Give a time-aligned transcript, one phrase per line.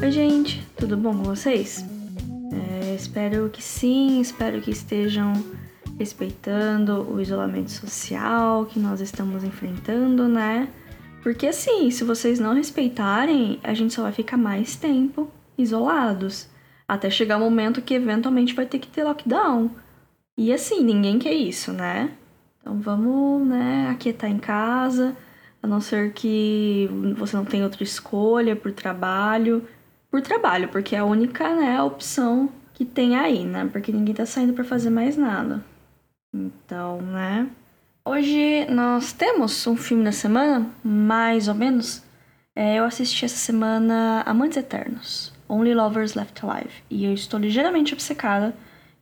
[0.00, 1.84] Oi, gente, tudo bom com vocês?
[2.52, 5.32] É, espero que sim, espero que estejam
[5.98, 10.68] respeitando o isolamento social que nós estamos enfrentando, né?
[11.20, 16.48] Porque assim, se vocês não respeitarem, a gente só vai ficar mais tempo isolados,
[16.86, 19.68] até chegar o momento que eventualmente vai ter que ter lockdown.
[20.36, 22.12] E assim, ninguém quer isso, né?
[22.60, 25.16] Então vamos, né, aquietar em casa,
[25.60, 29.66] a não ser que você não tenha outra escolha por trabalho.
[30.10, 33.68] Por trabalho, porque é a única, né, opção que tem aí, né?
[33.70, 35.62] Porque ninguém tá saindo para fazer mais nada.
[36.32, 37.48] Então, né?
[38.04, 42.02] Hoje nós temos um filme da semana, mais ou menos.
[42.54, 46.70] É, eu assisti essa semana Amantes Eternos, Only Lovers Left Alive.
[46.88, 48.54] E eu estou ligeiramente obcecada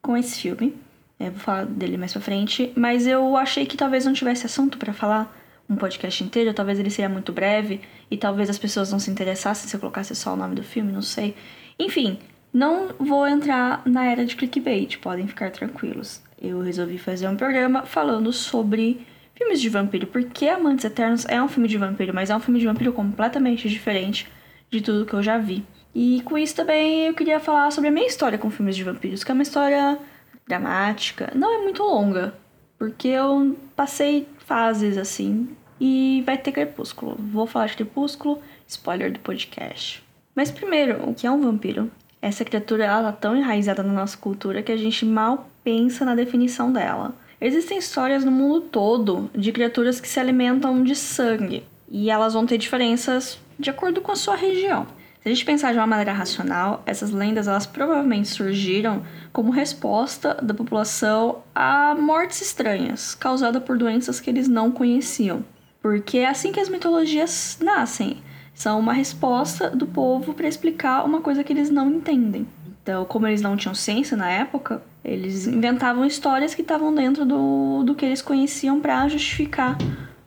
[0.02, 0.74] com esse filme.
[1.18, 2.72] É, vou falar dele mais pra frente.
[2.76, 5.34] Mas eu achei que talvez não tivesse assunto para falar
[5.68, 9.68] um podcast inteiro, talvez ele seria muito breve e talvez as pessoas não se interessassem
[9.68, 11.34] se eu colocasse só o nome do filme, não sei.
[11.78, 12.18] Enfim,
[12.52, 16.22] não vou entrar na era de clickbait, podem ficar tranquilos.
[16.40, 21.48] Eu resolvi fazer um programa falando sobre filmes de vampiro, porque Amantes Eternos é um
[21.48, 24.26] filme de vampiro, mas é um filme de vampiro completamente diferente
[24.70, 25.64] de tudo que eu já vi.
[25.94, 29.24] E com isso também eu queria falar sobre a minha história com filmes de vampiros,
[29.24, 29.98] que é uma história
[30.46, 32.34] dramática, não é muito longa,
[32.78, 35.48] porque eu passei fases assim.
[35.80, 37.16] E vai ter Crepúsculo.
[37.18, 40.02] Vou falar de Crepúsculo, spoiler do podcast.
[40.34, 41.90] Mas primeiro, o que é um vampiro?
[42.20, 46.14] Essa criatura ela tá tão enraizada na nossa cultura que a gente mal pensa na
[46.14, 47.14] definição dela.
[47.40, 52.46] Existem histórias no mundo todo de criaturas que se alimentam de sangue, e elas vão
[52.46, 54.86] ter diferenças de acordo com a sua região.
[55.22, 59.02] Se a gente pensar de uma maneira racional, essas lendas elas provavelmente surgiram
[59.32, 65.44] como resposta da população a mortes estranhas, causadas por doenças que eles não conheciam.
[65.86, 68.16] Porque é assim que as mitologias nascem.
[68.52, 72.44] São uma resposta do povo para explicar uma coisa que eles não entendem.
[72.82, 77.84] Então, como eles não tinham ciência na época, eles inventavam histórias que estavam dentro do,
[77.84, 79.78] do que eles conheciam para justificar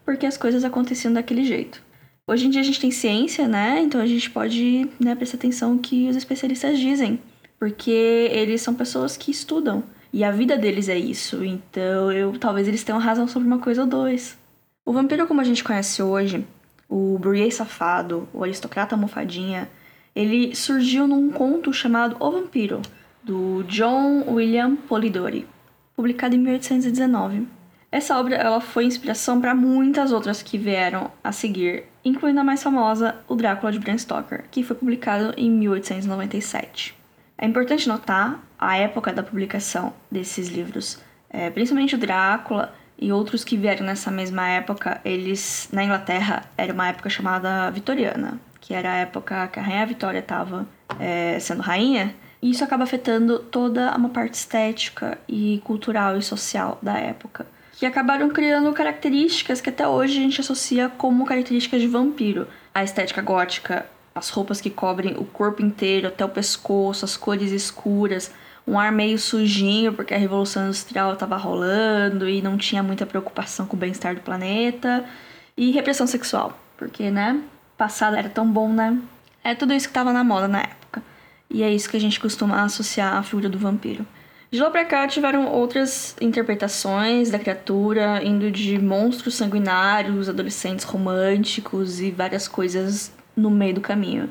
[0.05, 1.83] porque as coisas aconteciam daquele jeito.
[2.25, 3.81] Hoje em dia a gente tem ciência, né?
[3.81, 7.19] Então a gente pode né, prestar atenção no que os especialistas dizem,
[7.59, 11.43] porque eles são pessoas que estudam e a vida deles é isso.
[11.43, 14.39] Então eu talvez eles tenham razão sobre uma coisa ou dois.
[14.89, 16.47] O vampiro como a gente conhece hoje,
[16.89, 19.69] o Bruyère safado, o aristocrata mofadinha,
[20.15, 22.81] ele surgiu num conto chamado O Vampiro,
[23.21, 25.45] do John William Polidori,
[25.95, 27.47] publicado em 1819.
[27.91, 32.63] Essa obra ela foi inspiração para muitas outras que vieram a seguir, incluindo a mais
[32.63, 36.97] famosa, O Drácula de Bram Stoker, que foi publicado em 1897.
[37.37, 40.99] É importante notar a época da publicação desses livros,
[41.29, 46.73] é, principalmente o Drácula e outros que vieram nessa mesma época, eles na Inglaterra era
[46.73, 50.67] uma época chamada vitoriana, que era a época que a rainha Vitória estava
[50.99, 56.77] é, sendo rainha, e isso acaba afetando toda uma parte estética e cultural e social
[56.81, 57.45] da época
[57.79, 62.45] que acabaram criando características que até hoje a gente associa como características de vampiro.
[62.75, 67.53] A estética gótica, as roupas que cobrem o corpo inteiro até o pescoço, as cores
[67.53, 68.33] escuras,
[68.69, 73.65] um ar meio sujinho porque a revolução industrial estava rolando e não tinha muita preocupação
[73.65, 75.03] com o bem-estar do planeta,
[75.57, 77.41] e repressão sexual, porque, né,
[77.77, 78.97] passado era tão bom, né?
[79.43, 81.03] É tudo isso que estava na moda na época.
[81.49, 84.05] E é isso que a gente costuma associar à figura do vampiro.
[84.51, 91.99] De lá pra cá tiveram outras interpretações da criatura, indo de monstros sanguinários, adolescentes românticos
[91.99, 94.29] e várias coisas no meio do caminho.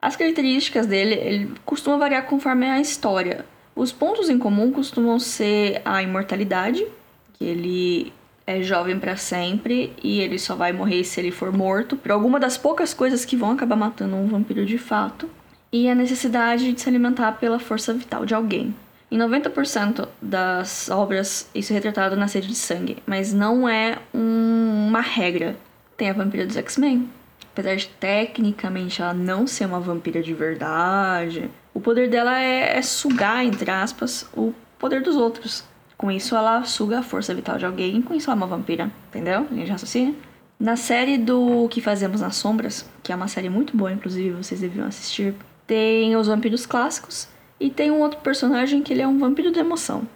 [0.00, 3.44] As características dele ele costumam variar conforme a história.
[3.76, 6.86] Os pontos em comum costumam ser a imortalidade,
[7.34, 8.12] que ele
[8.46, 12.40] é jovem para sempre e ele só vai morrer se ele for morto, por alguma
[12.40, 15.28] das poucas coisas que vão acabar matando um vampiro de fato,
[15.70, 18.74] e a necessidade de se alimentar pela força vital de alguém.
[19.10, 24.86] Em 90% das obras, isso é retratado na sede de sangue, mas não é um,
[24.88, 25.54] uma regra.
[25.98, 27.10] Tem a vampira dos X-Men.
[27.52, 32.80] Apesar de tecnicamente ela não ser uma vampira de verdade, o poder dela é, é
[32.80, 35.62] sugar, entre aspas, o poder dos outros.
[35.94, 38.90] Com isso, ela suga a força vital de alguém, com isso ela é uma vampira,
[39.08, 39.46] entendeu?
[39.50, 40.14] A gente raciocina.
[40.58, 44.58] Na série do Que Fazemos nas Sombras, que é uma série muito boa, inclusive vocês
[44.58, 45.34] deviam assistir,
[45.66, 47.28] tem os vampiros clássicos
[47.60, 50.08] e tem um outro personagem que ele é um vampiro de emoção.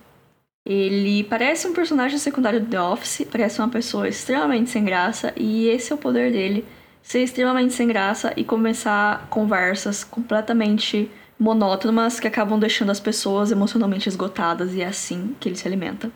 [0.64, 5.68] Ele parece um personagem secundário do The Office, parece uma pessoa extremamente sem graça, e
[5.68, 6.64] esse é o poder dele:
[7.02, 11.10] ser extremamente sem graça e começar conversas completamente
[11.40, 16.12] monótonas que acabam deixando as pessoas emocionalmente esgotadas, e é assim que ele se alimenta.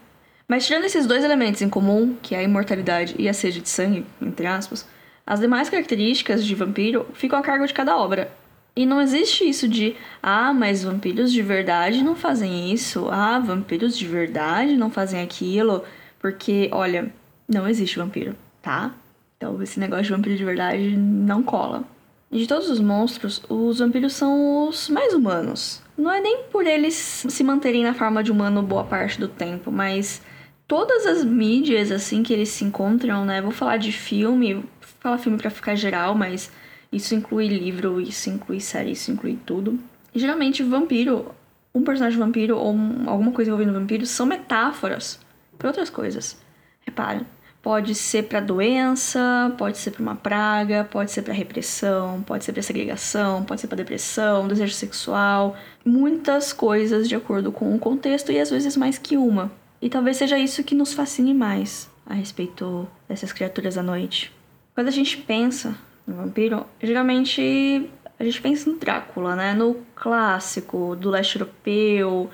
[0.46, 3.68] Mas tirando esses dois elementos em comum, que é a imortalidade e a sede de
[3.70, 4.86] sangue, entre aspas,
[5.26, 8.30] as demais características de vampiro ficam a cargo de cada obra,
[8.76, 13.96] E não existe isso de, ah, mas vampiros de verdade não fazem isso, ah, vampiros
[13.96, 15.84] de verdade não fazem aquilo,
[16.18, 17.12] porque, olha,
[17.48, 18.92] não existe vampiro, tá?
[19.36, 21.84] Então esse negócio de vampiro de verdade não cola.
[22.34, 25.80] De todos os monstros, os vampiros são os mais humanos.
[25.96, 26.94] Não é nem por eles
[27.28, 30.20] se manterem na forma de humano boa parte do tempo, mas
[30.66, 33.40] todas as mídias assim que eles se encontram, né?
[33.40, 34.64] Vou falar de filme, vou
[34.98, 36.50] falar filme para ficar geral, mas
[36.90, 39.78] isso inclui livro, isso inclui série, isso inclui tudo.
[40.12, 41.32] E, geralmente, vampiro,
[41.72, 42.76] um personagem vampiro ou
[43.06, 45.20] alguma coisa envolvendo vampiro são metáforas
[45.56, 46.36] para outras coisas.
[46.80, 47.24] Repara,
[47.64, 52.52] pode ser para doença, pode ser para uma praga, pode ser para repressão, pode ser
[52.52, 58.30] para segregação, pode ser para depressão, desejo sexual, muitas coisas de acordo com o contexto
[58.30, 59.50] e às vezes mais que uma.
[59.80, 64.30] E talvez seja isso que nos fascine mais a respeito dessas criaturas à noite.
[64.74, 65.74] Quando a gente pensa
[66.06, 69.54] no vampiro, geralmente a gente pensa no Drácula, né?
[69.54, 72.28] No clássico do leste europeu,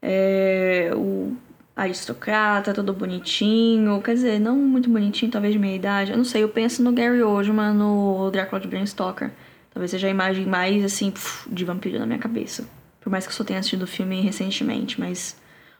[0.00, 1.34] é, o
[1.76, 4.00] aristocrata, todo bonitinho.
[4.02, 6.10] Quer dizer, não muito bonitinho, talvez de meia idade.
[6.12, 9.30] Eu não sei, eu penso no Gary Oldman, no Drácula de Bram Stoker.
[9.72, 11.12] Talvez seja a imagem mais, assim,
[11.46, 12.66] de vampiro na minha cabeça.
[12.98, 15.36] Por mais que eu só tenha assistido o filme recentemente, mas...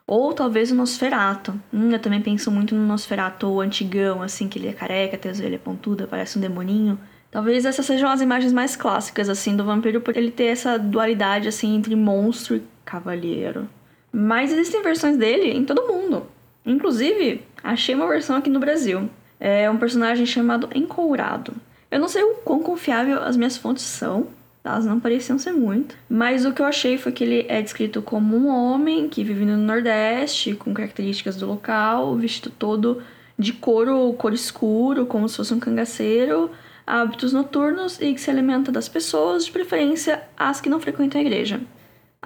[0.07, 1.59] Ou talvez o Nosferato.
[1.73, 5.41] Hum, eu também penso muito no Nosferato antigão, assim, que ele é careca, tem as
[5.41, 6.97] orelhas pontudas, parece um demoninho.
[7.31, 11.49] Talvez essas sejam as imagens mais clássicas, assim, do vampiro, por ele ter essa dualidade,
[11.49, 13.69] assim, entre monstro e cavalheiro.
[14.19, 16.27] Mas existem versões dele em todo mundo.
[16.65, 19.11] Inclusive, achei uma versão aqui no Brasil.
[19.39, 21.53] É um personagem chamado Encourado.
[21.91, 24.29] Eu não sei o quão confiável as minhas fontes são,
[24.63, 24.71] tá?
[24.71, 25.95] elas não pareciam ser muito.
[26.09, 29.45] Mas o que eu achei foi que ele é descrito como um homem que vive
[29.45, 33.03] no Nordeste, com características do local, vestido todo
[33.39, 36.51] de couro, cor escuro, como se fosse um cangaceiro,
[36.87, 41.25] hábitos noturnos e que se alimenta das pessoas, de preferência as que não frequentam a
[41.25, 41.61] igreja.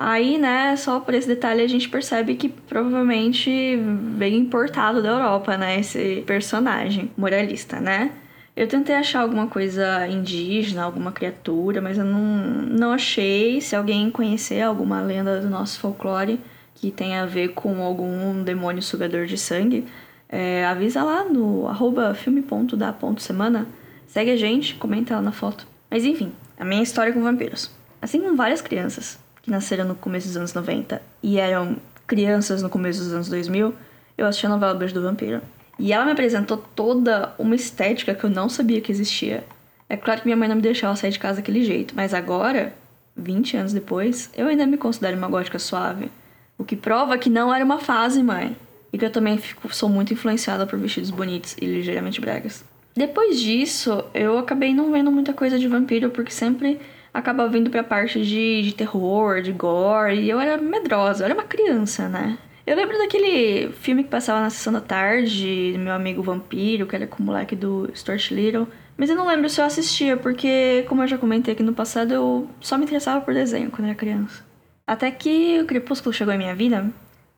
[0.02, 3.76] Aí, né, só por esse detalhe a gente percebe que provavelmente
[4.16, 8.10] veio importado da Europa, né, esse personagem moralista, né?
[8.56, 13.60] Eu tentei achar alguma coisa indígena, alguma criatura, mas eu não, não achei.
[13.60, 16.40] Se alguém conhecer alguma lenda do nosso folclore
[16.74, 19.86] que tenha a ver com algum demônio sugador de sangue,
[20.30, 23.66] é, avisa lá no arroba filme.da.semana
[24.06, 25.66] Segue a gente, comenta lá na foto.
[25.90, 27.70] Mas enfim, a minha história com vampiros.
[28.00, 29.18] Assim como várias crianças
[29.50, 31.76] nasceram no começo dos anos 90 e eram
[32.06, 33.74] crianças no começo dos anos 2000,
[34.18, 35.40] eu assisti a novela Beijo do Vampiro.
[35.78, 39.44] E ela me apresentou toda uma estética que eu não sabia que existia.
[39.88, 42.74] É claro que minha mãe não me deixava sair de casa daquele jeito, mas agora,
[43.16, 46.10] 20 anos depois, eu ainda me considero uma gótica suave.
[46.58, 48.56] O que prova que não era uma fase, mãe.
[48.92, 52.64] E que eu também fico, sou muito influenciada por vestidos bonitos e ligeiramente bregas.
[52.94, 56.78] Depois disso, eu acabei não vendo muita coisa de vampiro, porque sempre
[57.12, 61.34] acabava vindo pra parte de, de terror, de gore, e eu era medrosa, eu era
[61.34, 62.38] uma criança, né?
[62.66, 67.06] Eu lembro daquele filme que passava na sessão da tarde, meu amigo vampiro, que era
[67.06, 68.68] com o moleque do Stuart Little.
[68.96, 72.12] Mas eu não lembro se eu assistia, porque, como eu já comentei aqui no passado,
[72.12, 74.44] eu só me interessava por desenho quando era criança.
[74.86, 76.92] Até que o Crepúsculo chegou em minha vida,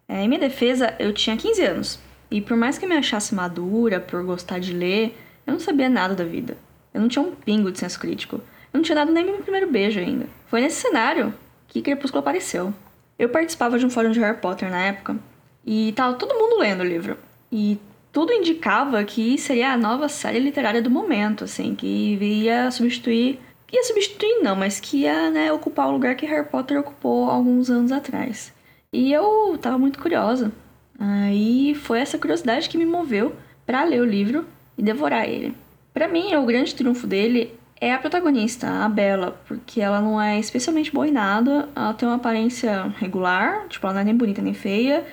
[0.09, 2.01] é, em minha defesa, eu tinha 15 anos.
[2.31, 5.17] E por mais que eu me achasse madura por gostar de ler,
[5.47, 6.57] eu não sabia nada da vida.
[6.93, 8.41] Eu não tinha um pingo de senso crítico.
[8.73, 10.27] Eu não tinha dado nem meu primeiro beijo ainda.
[10.47, 11.35] Foi nesse cenário
[11.69, 12.73] que Crepúsculo apareceu.
[13.19, 15.17] Eu participava de um fórum de Harry Potter na época
[15.65, 17.17] e tava todo mundo lendo o livro.
[17.51, 17.79] E
[18.13, 23.39] tudo indicava que seria a nova série literária do momento, assim, que ia substituir.
[23.73, 27.71] Ia substituir, não, mas que ia né, ocupar o lugar que Harry Potter ocupou alguns
[27.71, 28.53] anos atrás.
[28.93, 30.53] E eu tava muito curiosa.
[30.99, 34.45] Aí foi essa curiosidade que me moveu para ler o livro
[34.77, 35.55] e devorar ele.
[35.95, 40.39] Para mim, o grande triunfo dele é a protagonista, a Bella, porque ela não é
[40.39, 44.41] especialmente boa em nada, ela tem uma aparência regular, tipo, ela não é nem bonita
[44.41, 45.05] nem feia,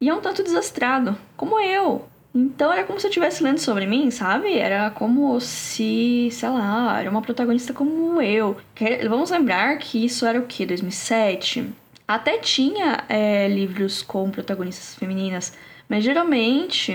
[0.00, 2.06] e é um tanto desastrado, como eu.
[2.32, 4.56] Então era como se eu estivesse lendo sobre mim, sabe?
[4.56, 8.56] Era como se, sei lá, era uma protagonista como eu.
[9.08, 10.64] Vamos lembrar que isso era o que?
[10.64, 11.74] 2007?
[12.06, 15.52] Até tinha é, livros com protagonistas femininas,
[15.88, 16.92] mas geralmente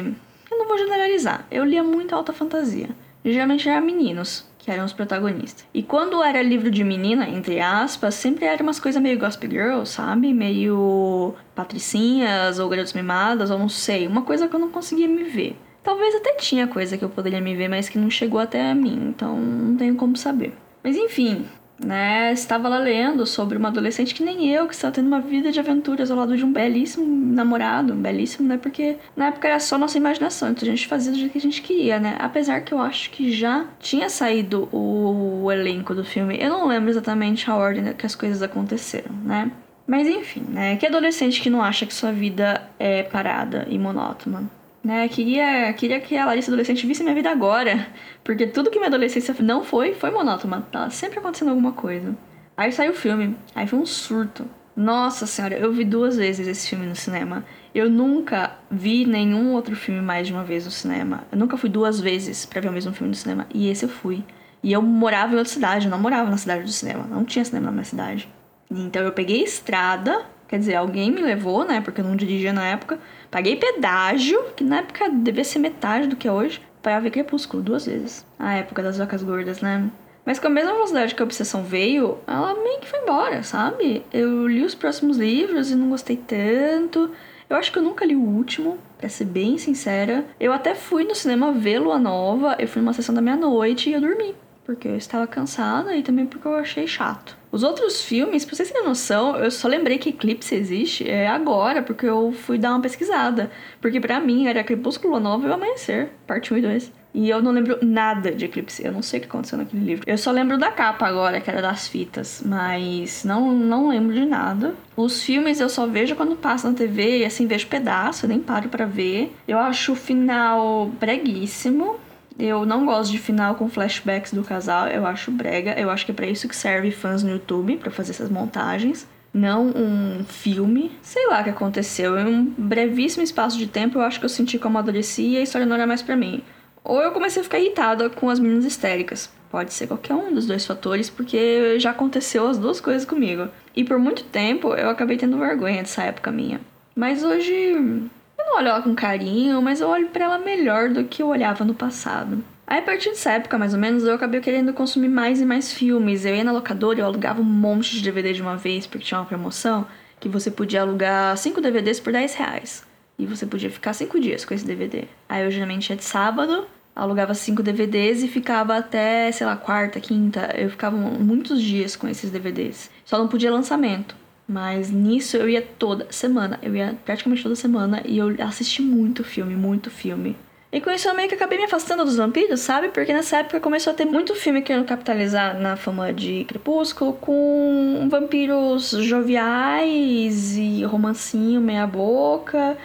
[0.50, 1.46] eu não vou generalizar.
[1.52, 2.90] Eu lia muito alta fantasia.
[3.26, 5.66] Geralmente eram meninos que eram os protagonistas.
[5.74, 9.86] E quando era livro de menina, entre aspas, sempre eram umas coisas meio Gospel Girl,
[9.86, 10.34] sabe?
[10.34, 14.06] Meio patricinhas ou garotos mimadas, ou não sei.
[14.06, 15.58] Uma coisa que eu não conseguia me ver.
[15.82, 18.76] Talvez até tinha coisa que eu poderia me ver, mas que não chegou até a
[18.76, 20.54] mim, então não tenho como saber.
[20.84, 21.46] Mas enfim,
[21.80, 22.32] né?
[22.34, 25.60] Estava lá lendo sobre uma adolescente que nem eu, que estava tendo uma vida de
[25.60, 28.58] aventuras ao lado de um belíssimo namorado, um belíssimo, né?
[28.58, 31.42] Porque na época era só nossa imaginação, então a gente fazia do jeito que a
[31.42, 32.16] gente queria, né?
[32.20, 36.68] Apesar que eu acho que já tinha saído o, o elenco do filme, eu não
[36.68, 39.52] lembro exatamente a ordem que as coisas aconteceram, né?
[39.86, 40.76] Mas enfim, né?
[40.76, 44.57] Que adolescente que não acha que sua vida é parada e monótona?
[44.88, 45.06] Né?
[45.10, 47.86] Queria, queria que a Larissa adolescente visse minha vida agora.
[48.24, 50.62] Porque tudo que minha adolescência não foi, foi monótona.
[50.72, 52.16] Tá sempre acontecendo alguma coisa.
[52.56, 53.36] Aí saiu o filme.
[53.54, 54.46] Aí foi um surto.
[54.74, 57.44] Nossa senhora, eu vi duas vezes esse filme no cinema.
[57.76, 61.26] Eu nunca vi nenhum outro filme mais de uma vez no cinema.
[61.34, 63.46] Eu nunca fui duas vezes para ver o mesmo filme no cinema.
[63.54, 64.24] E esse eu fui.
[64.64, 67.06] E eu morava em outra cidade, eu não morava na cidade do cinema.
[67.10, 68.30] Não tinha cinema na minha cidade.
[68.72, 71.82] Então eu peguei estrada, quer dizer, alguém me levou, né?
[71.82, 73.00] Porque eu não dirigia na época.
[73.30, 77.62] Paguei pedágio, que na época devia ser metade do que é hoje, para ver Crepúsculo
[77.62, 78.26] duas vezes.
[78.40, 79.90] A época das vacas gordas, né?
[80.26, 84.04] Mas com a mesma velocidade que a obsessão veio, ela meio que foi embora, sabe?
[84.12, 87.12] Eu li os próximos livros e não gostei tanto.
[87.50, 90.26] Eu acho que eu nunca li o último, pra ser bem sincera.
[90.38, 93.94] Eu até fui no cinema ver Lua Nova, eu fui numa sessão da meia-noite e
[93.94, 94.36] eu dormi
[94.68, 97.38] porque eu estava cansada e também porque eu achei chato.
[97.50, 101.82] Os outros filmes, pra vocês terem noção, eu só lembrei que Eclipse existe é agora,
[101.82, 103.50] porque eu fui dar uma pesquisada.
[103.80, 106.92] Porque para mim era Crepúsculo Nova e o Amanhecer, parte 1 e 2.
[107.14, 110.04] E eu não lembro nada de Eclipse, eu não sei o que aconteceu naquele livro.
[110.06, 114.26] Eu só lembro da capa agora, que era das fitas, mas não, não lembro de
[114.26, 114.76] nada.
[114.98, 118.68] Os filmes eu só vejo quando passa na TV e assim vejo pedaço, nem paro
[118.68, 119.34] para ver.
[119.48, 121.96] Eu acho o final breguíssimo,
[122.40, 125.74] eu não gosto de final com flashbacks do casal, eu acho brega.
[125.80, 129.08] Eu acho que é pra isso que serve fãs no YouTube, para fazer essas montagens.
[129.34, 130.92] Não um filme.
[131.02, 132.18] Sei lá o que aconteceu.
[132.18, 135.42] Em um brevíssimo espaço de tempo, eu acho que eu senti como amadureci e a
[135.42, 136.44] história não era mais para mim.
[136.84, 139.32] Ou eu comecei a ficar irritada com as meninas histéricas.
[139.50, 143.48] Pode ser qualquer um dos dois fatores, porque já aconteceu as duas coisas comigo.
[143.76, 146.62] E por muito tempo eu acabei tendo vergonha dessa época minha.
[146.96, 148.10] Mas hoje
[148.48, 151.66] não olho ela com carinho, mas eu olho para ela melhor do que eu olhava
[151.66, 152.44] no passado.
[152.66, 155.72] Aí, a partir dessa época, mais ou menos, eu acabei querendo consumir mais e mais
[155.72, 156.26] filmes.
[156.26, 159.20] Eu ia na locadora eu alugava um monte de DVD de uma vez, porque tinha
[159.20, 159.86] uma promoção
[160.20, 162.86] que você podia alugar 5 DVDs por 10 reais.
[163.18, 165.06] E você podia ficar 5 dias com esse DVD.
[165.30, 170.00] Aí eu geralmente ia de sábado, alugava 5 DVDs e ficava até, sei lá, quarta,
[170.00, 170.54] quinta.
[170.58, 172.90] Eu ficava muitos dias com esses DVDs.
[173.06, 174.16] Só não podia lançamento.
[174.48, 179.24] Mas nisso eu ia toda semana, eu ia praticamente toda semana e eu assisti muito
[179.24, 180.38] filme, muito filme.
[180.72, 182.90] E com isso eu meio que acabei me afastando dos vampiros, sabe?
[182.90, 188.08] Porque nessa época começou a ter muito filme querendo capitalizar na fama de Crepúsculo com
[188.10, 192.78] vampiros joviais e romancinho meia boca.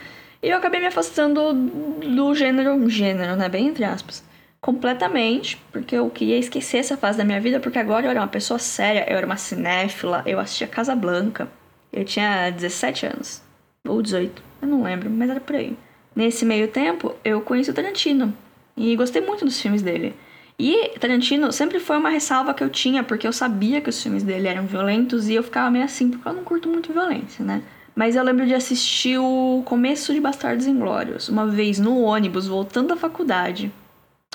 [0.43, 3.49] E eu acabei me afastando do gênero, gênero, né?
[3.49, 4.32] Bem entre aspas
[4.63, 8.29] completamente, porque eu queria esquecer essa fase da minha vida, porque agora eu era uma
[8.29, 11.49] pessoa séria, eu era uma cinéfila, eu assistia Casa Blanca.
[11.93, 13.43] Eu tinha 17 anos,
[13.87, 15.77] ou 18, eu não lembro, mas era por aí.
[16.15, 18.33] Nesse meio tempo, eu conheci o Tarantino
[18.77, 20.15] e gostei muito dos filmes dele.
[20.57, 24.23] E Tarantino sempre foi uma ressalva que eu tinha, porque eu sabia que os filmes
[24.23, 27.63] dele eram violentos e eu ficava meio assim, porque eu não curto muito violência, né?
[27.97, 32.89] Mas eu lembro de assistir o começo de Bastardos Inglórios, uma vez no ônibus, voltando
[32.89, 33.73] da faculdade.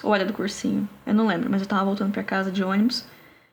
[0.04, 3.06] Ou era do cursinho, eu não lembro, mas eu tava voltando para casa de ônibus.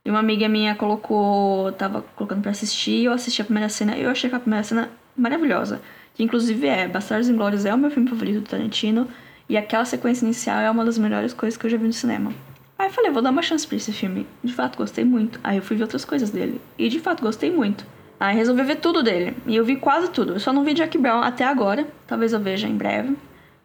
[0.05, 3.97] E uma amiga minha colocou, tava colocando para assistir, e eu assisti a primeira cena,
[3.97, 5.81] e eu achei a primeira cena maravilhosa.
[6.15, 9.09] Que inclusive é, Bastardos Inglórios é o meu filme favorito do Tarantino,
[9.49, 12.33] e aquela sequência inicial é uma das melhores coisas que eu já vi no cinema.
[12.79, 14.27] Aí eu falei, vou dar uma chance pra esse filme.
[14.43, 15.39] De fato, gostei muito.
[15.45, 16.61] Aí eu fui ver outras coisas dele.
[16.77, 17.87] E de fato, gostei muito.
[18.19, 19.37] Aí resolvi ver tudo dele.
[19.47, 20.35] E eu vi quase tudo.
[20.35, 21.87] Eu só não vi Jack Brown até agora.
[22.07, 23.17] Talvez eu veja em breve.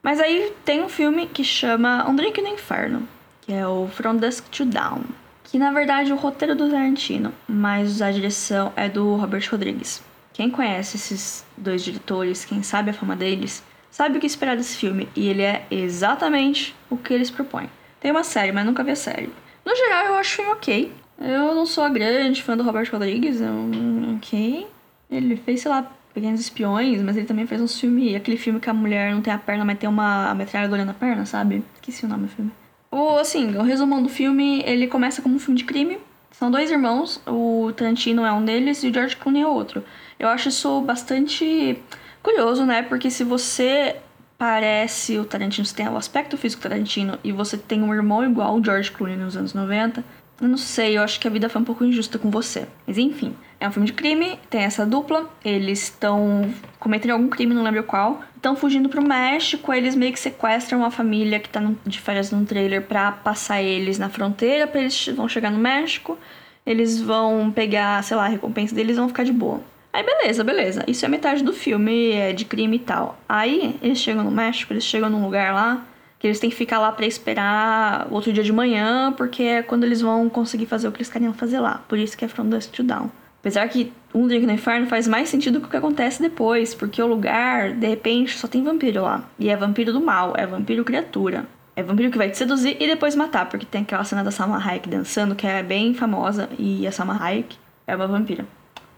[0.01, 3.08] Mas aí tem um filme que chama Um Drink no Inferno,
[3.41, 5.01] que é o From Dusk to Dawn.
[5.44, 10.01] Que na verdade é o roteiro do Tarantino, mas a direção é do Robert Rodrigues.
[10.32, 14.77] Quem conhece esses dois diretores, quem sabe a fama deles, sabe o que esperar desse
[14.77, 17.70] filme, e ele é exatamente o que eles propõem.
[18.00, 19.29] Tem uma série, mas nunca vi a série.
[19.65, 20.94] No geral, eu acho o filme ok.
[21.20, 23.70] Eu não sou a grande fã do Robert Rodrigues, eu,
[24.15, 24.68] ok.
[25.12, 28.16] Ele fez, sei lá, Pequenos Espiões, mas ele também fez uns filmes.
[28.16, 31.25] Aquele filme que a mulher não tem a perna, mas tem uma metralhadora na perna,
[31.25, 31.63] sabe?
[31.75, 32.51] Esqueci o nome do filme.
[32.92, 36.00] O, assim, o resumão do filme, ele começa como um filme de crime.
[36.32, 39.84] São dois irmãos, o Tarantino é um deles e o George Clooney é outro.
[40.18, 41.78] Eu acho isso bastante
[42.24, 42.82] curioso, né?
[42.82, 43.98] Porque se você
[44.38, 48.56] parece o Tarantino, você tem o aspecto físico Tarantino e você tem um irmão igual
[48.56, 50.04] o George Clooney nos anos 90,
[50.42, 52.66] eu não sei, eu acho que a vida foi um pouco injusta com você.
[52.88, 57.54] Mas enfim, é um filme de crime, tem essa dupla, eles estão cometendo algum crime,
[57.54, 58.22] não lembro qual.
[58.36, 62.46] Estão fugindo pro México, eles meio que sequestram uma família que tá de férias num
[62.46, 66.18] trailer pra passar eles na fronteira, pra eles vão chegar no México.
[66.66, 69.62] eles vão pegar, sei lá, a recompensa deles vão ficar de boa.
[69.92, 70.84] Aí beleza, beleza.
[70.88, 73.20] Isso é metade do filme, é de crime e tal.
[73.28, 75.84] Aí eles chegam no México, eles chegam num lugar lá
[76.20, 79.86] que eles têm que ficar lá para esperar outro dia de manhã, porque é quando
[79.86, 81.82] eles vão conseguir fazer o que eles querem fazer lá.
[81.88, 83.10] Por isso que é From Dust to Down.
[83.39, 87.01] Apesar que Um Drink no Inferno faz mais sentido que o que acontece depois, porque
[87.01, 89.24] o lugar, de repente, só tem vampiro lá.
[89.38, 91.46] E é vampiro do mal, é vampiro criatura.
[91.75, 94.58] É vampiro que vai te seduzir e depois matar, porque tem aquela cena da Salma
[94.58, 97.55] Hayek dançando, que é bem famosa, e a Salma Hayek
[97.88, 98.46] é uma vampira.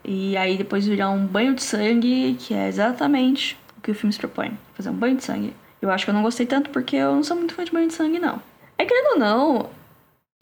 [0.03, 4.12] E aí depois virar um banho de sangue, que é exatamente o que o filme
[4.12, 4.57] se propõe.
[4.74, 5.53] Fazer um banho de sangue.
[5.79, 7.88] Eu acho que eu não gostei tanto porque eu não sou muito fã de banho
[7.88, 8.41] de sangue, não.
[8.77, 9.69] É querendo ou não,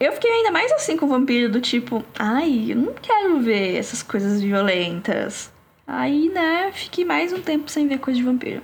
[0.00, 3.76] eu fiquei ainda mais assim com o vampiro, do tipo, ai, eu não quero ver
[3.76, 5.52] essas coisas violentas.
[5.86, 8.62] Aí, né, fiquei mais um tempo sem ver coisa de vampiro.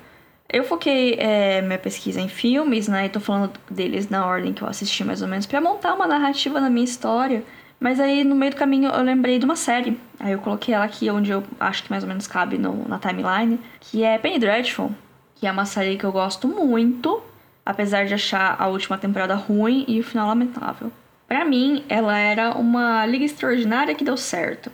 [0.48, 4.62] Eu foquei é, minha pesquisa em filmes, né, e tô falando deles na ordem que
[4.62, 7.44] eu assisti mais ou menos, para montar uma narrativa na minha história.
[7.78, 9.98] Mas aí, no meio do caminho, eu lembrei de uma série.
[10.18, 12.98] Aí eu coloquei ela aqui, onde eu acho que mais ou menos cabe no, na
[12.98, 14.90] timeline, que é Penny Dreadful
[15.36, 17.22] que é uma série que eu gosto muito,
[17.64, 20.90] apesar de achar a última temporada ruim e o final lamentável.
[21.26, 24.70] Para mim, ela era uma Liga Extraordinária que deu certo,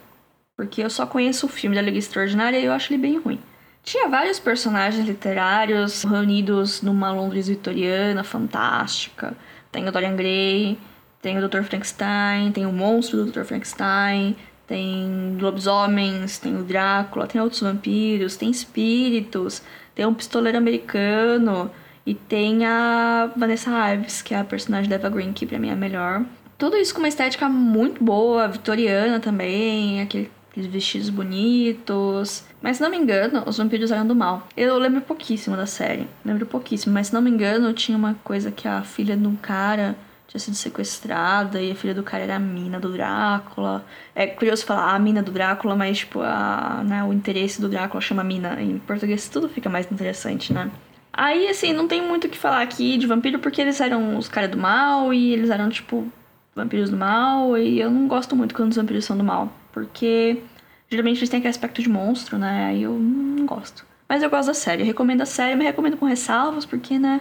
[0.57, 3.41] porque eu só conheço o filme da Liga Extraordinária e eu acho ele bem ruim.
[3.83, 9.35] Tinha vários personagens literários reunidos numa Londres vitoriana fantástica.
[9.73, 10.79] Tem o Dorian Gray,
[11.21, 11.63] tem o Dr.
[11.63, 13.45] Frankenstein, tem o monstro do Dr.
[13.45, 19.63] Frankenstein, tem lobisomens, tem o Drácula, tem outros vampiros, tem espíritos,
[19.95, 21.71] tem um pistoleiro americano
[22.07, 25.71] e tem a Vanessa Ives, que é a personagem da Eva Green, que pra mim
[25.71, 26.25] é a melhor.
[26.63, 32.45] Tudo isso com uma estética muito boa, vitoriana também, aqueles vestidos bonitos.
[32.63, 34.47] Mas se não me engano, os vampiros eram do mal.
[34.57, 38.53] Eu lembro pouquíssimo da série, lembro pouquíssimo, mas se não me engano, tinha uma coisa
[38.53, 39.97] que a filha de um cara
[40.29, 43.85] tinha sido sequestrada e a filha do cara era a mina do Drácula.
[44.15, 48.01] É curioso falar a mina do Drácula, mas tipo, a, né, o interesse do Drácula
[48.01, 48.63] chama mina.
[48.63, 50.71] Em português tudo fica mais interessante, né?
[51.13, 54.29] Aí, assim, não tem muito o que falar aqui de vampiro porque eles eram os
[54.29, 56.11] caras do mal e eles eram, tipo,
[56.55, 57.57] vampiros do mal.
[57.59, 60.43] E eu não gosto muito quando os vampiros são do mal, porque
[60.89, 62.67] geralmente eles têm aquele aspecto de monstro, né?
[62.67, 63.85] Aí eu não gosto.
[64.09, 67.21] Mas eu gosto da série, eu recomendo a série, mas recomendo com ressalvas, porque, né?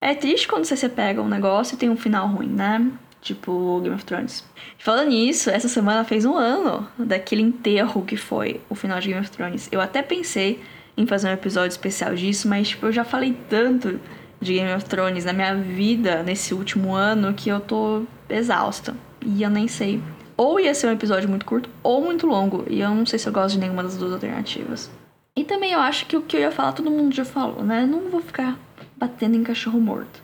[0.00, 2.90] É triste quando você pega um negócio e tem um final ruim, né?
[3.22, 4.44] Tipo Game of Thrones.
[4.78, 9.20] Falando nisso, essa semana fez um ano daquele enterro que foi o final de Game
[9.20, 9.68] of Thrones.
[9.72, 10.60] Eu até pensei
[10.96, 14.00] em fazer um episódio especial disso, mas tipo, eu já falei tanto
[14.40, 18.94] de Game of Thrones na minha vida nesse último ano que eu tô exausta.
[19.24, 20.02] E eu nem sei.
[20.36, 22.64] Ou ia ser um episódio muito curto ou muito longo.
[22.68, 24.90] E eu não sei se eu gosto de nenhuma das duas alternativas.
[25.36, 27.84] E também eu acho que o que eu ia falar todo mundo já falou, né?
[27.84, 28.58] Não vou ficar
[28.96, 30.22] batendo em cachorro morto.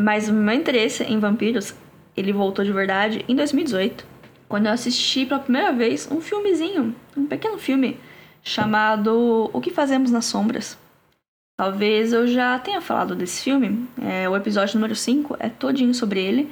[0.00, 1.74] Mas o meu interesse em vampiros,
[2.16, 4.04] ele voltou de verdade em 2018,
[4.48, 7.98] quando eu assisti pela primeira vez um filmezinho, um pequeno filme
[8.42, 10.76] chamado O que Fazemos nas Sombras.
[11.56, 13.86] Talvez eu já tenha falado desse filme.
[14.00, 16.50] É, o episódio número 5 é todinho sobre ele.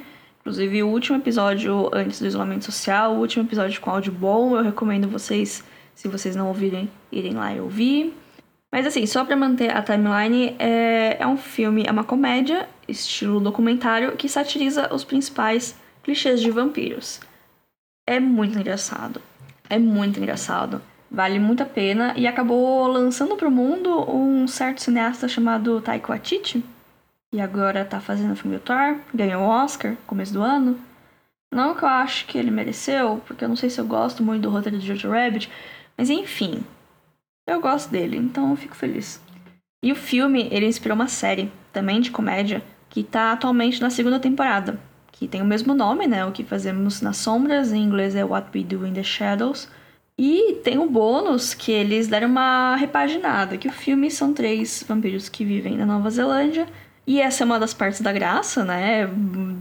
[0.49, 4.63] Inclusive, o último episódio antes do isolamento social, o último episódio com áudio bom, eu
[4.63, 8.15] recomendo vocês, se vocês não ouvirem, irem lá e ouvir.
[8.71, 13.39] Mas assim, só para manter a timeline, é, é um filme, é uma comédia, estilo
[13.39, 17.21] documentário, que satiriza os principais clichês de vampiros.
[18.07, 19.21] É muito engraçado.
[19.69, 20.81] É muito engraçado.
[21.11, 22.15] Vale muito a pena.
[22.17, 26.63] E acabou lançando pro mundo um certo cineasta chamado Taika Waititi.
[27.31, 28.99] E agora tá fazendo filme do Thor.
[29.13, 30.79] Ganhou o Oscar começo do ano.
[31.51, 34.43] Não que eu acho que ele mereceu, porque eu não sei se eu gosto muito
[34.43, 35.49] do roteiro de Jojo Rabbit.
[35.97, 36.63] Mas enfim,
[37.47, 39.21] eu gosto dele, então eu fico feliz.
[39.83, 44.19] E o filme, ele inspirou uma série, também de comédia, que tá atualmente na segunda
[44.19, 44.79] temporada,
[45.11, 46.25] que tem o mesmo nome, né?
[46.25, 49.69] O que fazemos nas sombras, em inglês é What We Do in the Shadows.
[50.17, 54.83] E tem o um bônus que eles deram uma repaginada, que o filme são três
[54.87, 56.67] vampiros que vivem na Nova Zelândia.
[57.09, 59.09] E essa é uma das partes da graça, né?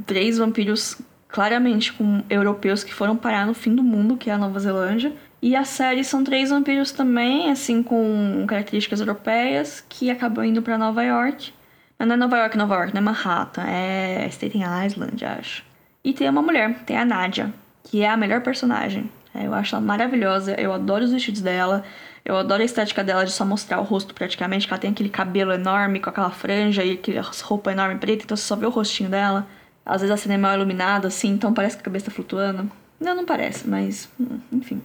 [0.05, 4.37] Três vampiros claramente com europeus que foram parar no fim do mundo, que é a
[4.37, 5.15] Nova Zelândia.
[5.41, 10.77] E a série são três vampiros também, assim, com características europeias, que acabam indo para
[10.77, 11.55] Nova York.
[11.99, 15.65] Mas não é Nova York, Nova York, não é Manhattan, é Staten Island, acho.
[16.05, 17.51] E tem uma mulher, tem a Nadia,
[17.83, 19.11] que é a melhor personagem.
[19.35, 21.83] É, eu acho ela maravilhosa, eu adoro os vestidos dela,
[22.29, 25.09] eu adoro a estética dela de só mostrar o rosto praticamente, que ela tem aquele
[25.09, 28.71] cabelo enorme com aquela franja e aquela roupa enorme preta, então você só vê o
[28.71, 29.47] rostinho dela.
[29.85, 32.71] Às vezes a cena é mal iluminada, assim, então parece que a cabeça tá flutuando.
[33.01, 34.11] Não, não parece, mas
[34.53, 34.83] enfim.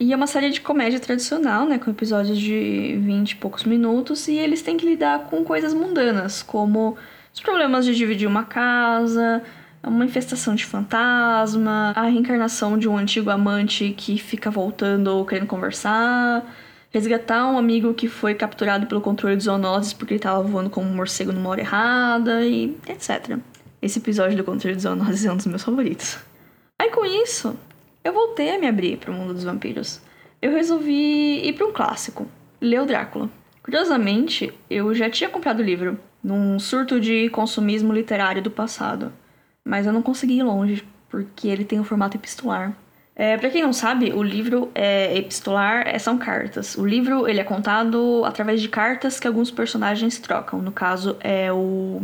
[0.00, 1.78] E é uma série de comédia tradicional, né?
[1.78, 4.26] Com episódios de 20 e poucos minutos.
[4.26, 6.96] E eles têm que lidar com coisas mundanas, como
[7.32, 9.42] os problemas de dividir uma casa,
[9.84, 15.46] uma infestação de fantasma, a reencarnação de um antigo amante que fica voltando ou querendo
[15.46, 16.44] conversar,
[16.90, 20.88] resgatar um amigo que foi capturado pelo controle de zoonoses porque ele estava voando como
[20.88, 23.38] um morcego numa hora errada e etc.
[23.80, 26.18] Esse episódio do controle de zoonoses é um dos meus favoritos.
[26.78, 27.56] Aí com isso,
[28.02, 30.00] eu voltei a me abrir para o mundo dos vampiros.
[30.42, 32.26] Eu resolvi ir para um clássico,
[32.60, 33.28] ler o Drácula.
[33.62, 39.12] Curiosamente, eu já tinha comprado o livro, num surto de consumismo literário do passado,
[39.64, 42.74] mas eu não consegui ir longe, porque ele tem um formato epistolar.
[43.20, 46.74] É, para quem não sabe, o livro é epistolar, é, são cartas.
[46.74, 50.62] O livro ele é contado através de cartas que alguns personagens trocam.
[50.62, 52.00] No caso, é o.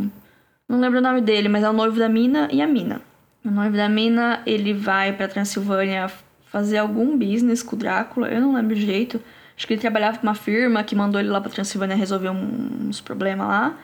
[0.69, 3.01] Não lembro o nome dele, mas é o noivo da Mina e a Mina.
[3.43, 6.07] O noivo da Mina ele vai pra Transilvânia
[6.51, 9.19] fazer algum business com o Drácula, eu não lembro direito.
[9.57, 13.01] Acho que ele trabalhava com uma firma que mandou ele lá pra Transilvânia resolver uns
[13.01, 13.75] problemas lá.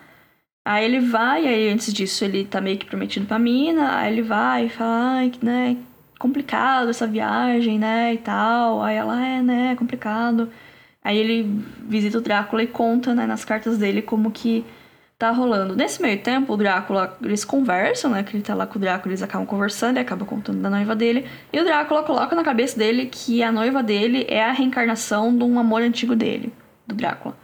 [0.64, 4.22] Aí ele vai, aí antes disso ele tá meio que prometido pra mina, aí ele
[4.22, 5.78] vai e fala, ai, né,
[6.24, 8.82] complicado essa viagem, né, e tal.
[8.82, 10.50] Aí ela, é, né, é complicado.
[11.04, 11.44] Aí ele
[11.82, 14.66] visita o Drácula e conta, né, nas cartas dele como que
[15.20, 15.76] tá rolando.
[15.76, 19.12] Nesse meio tempo, o Drácula, eles conversam, né, que ele tá lá com o Drácula,
[19.12, 21.28] eles acabam conversando, ele acaba contando da noiva dele.
[21.52, 25.44] E o Drácula coloca na cabeça dele que a noiva dele é a reencarnação de
[25.44, 26.54] um amor antigo dele,
[26.88, 27.36] do Drácula.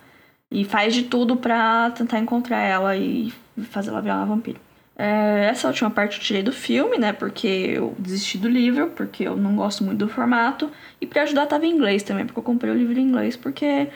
[0.49, 3.33] E faz de tudo pra tentar encontrar ela e
[3.71, 4.68] fazer ela virar uma vampira.
[4.99, 7.13] É, essa última parte eu tirei do filme, né?
[7.13, 10.69] Porque eu desisti do livro, porque eu não gosto muito do formato.
[10.99, 13.87] E para ajudar tava em inglês também, porque eu comprei o livro em inglês, porque.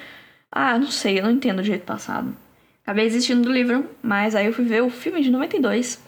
[0.52, 2.34] Ah, não sei, eu não entendo o jeito passado.
[2.84, 6.02] Acabei desistindo do livro, mas aí eu fui ver o filme de 92,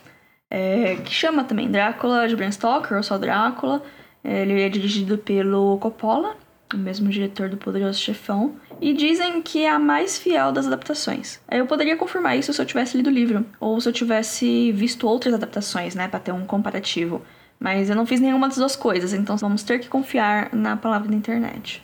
[0.50, 3.84] é, que chama também Drácula de Bram Stoker, ou só Drácula.
[4.24, 6.38] Ele é dirigido pelo Coppola,
[6.76, 11.40] o mesmo diretor do Poderoso Chefão, e dizem que é a mais fiel das adaptações.
[11.50, 15.08] Eu poderia confirmar isso se eu tivesse lido o livro, ou se eu tivesse visto
[15.08, 17.22] outras adaptações, né, para ter um comparativo.
[17.60, 21.10] Mas eu não fiz nenhuma das duas coisas, então vamos ter que confiar na palavra
[21.10, 21.84] da internet.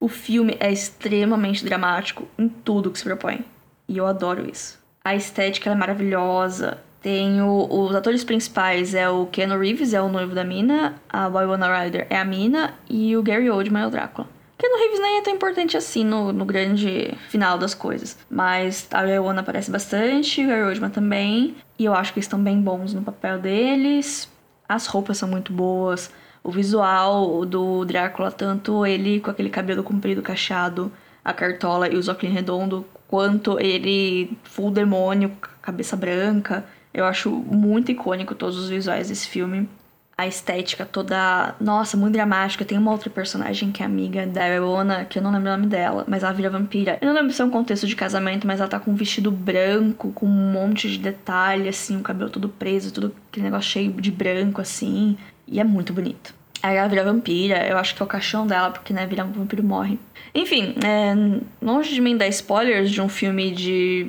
[0.00, 3.44] O filme é extremamente dramático em tudo que se propõe,
[3.88, 4.80] e eu adoro isso.
[5.04, 10.08] A estética é maravilhosa, tem o, os atores principais é o Keanu Reeves, é o
[10.08, 13.90] noivo da Mina, a Winona Ryder é a Mina e o Gary Oldman é o
[13.90, 14.28] Drácula.
[14.56, 18.16] Keanu Reeves nem é tão importante assim no, no grande final das coisas.
[18.30, 21.56] Mas a Winona aparece bastante, o Gary Oldman também.
[21.76, 24.30] E eu acho que eles estão bem bons no papel deles.
[24.68, 26.12] As roupas são muito boas.
[26.44, 30.92] O visual do Drácula, tanto ele com aquele cabelo comprido, cacheado,
[31.24, 36.64] a cartola e os óculos redondo, quanto ele full demônio, cabeça branca.
[36.92, 39.68] Eu acho muito icônico todos os visuais desse filme.
[40.16, 42.64] A estética toda, nossa, muito dramática.
[42.64, 45.66] Tem uma outra personagem que é amiga da Eona, que eu não lembro o nome
[45.66, 46.98] dela, mas ela vira vampira.
[47.00, 49.30] Eu não lembro se é um contexto de casamento, mas ela tá com um vestido
[49.30, 53.90] branco, com um monte de detalhe, assim, o cabelo todo preso, tudo aquele negócio cheio
[53.92, 55.16] de branco, assim.
[55.48, 56.34] E é muito bonito.
[56.62, 59.32] Aí ela vira vampira, eu acho que é o caixão dela, porque, né, virar um
[59.32, 59.98] vampiro morre.
[60.32, 61.14] Enfim, é,
[61.60, 64.06] longe de mim dar spoilers de um filme de